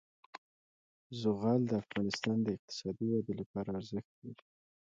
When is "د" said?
1.67-1.71, 2.43-2.47